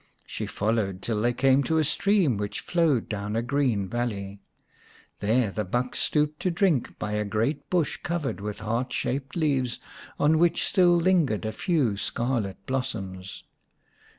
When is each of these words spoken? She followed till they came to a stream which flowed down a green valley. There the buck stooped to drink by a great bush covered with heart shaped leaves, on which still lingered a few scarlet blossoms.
She 0.25 0.47
followed 0.47 1.03
till 1.03 1.21
they 1.21 1.31
came 1.31 1.61
to 1.65 1.77
a 1.77 1.83
stream 1.83 2.37
which 2.37 2.61
flowed 2.61 3.07
down 3.07 3.35
a 3.35 3.43
green 3.43 3.87
valley. 3.87 4.41
There 5.19 5.51
the 5.51 5.63
buck 5.63 5.95
stooped 5.95 6.39
to 6.39 6.49
drink 6.49 6.97
by 6.97 7.11
a 7.11 7.23
great 7.23 7.69
bush 7.69 7.99
covered 8.01 8.41
with 8.41 8.61
heart 8.61 8.91
shaped 8.91 9.35
leaves, 9.35 9.79
on 10.19 10.39
which 10.39 10.65
still 10.65 10.95
lingered 10.95 11.45
a 11.45 11.51
few 11.51 11.97
scarlet 11.97 12.65
blossoms. 12.65 13.43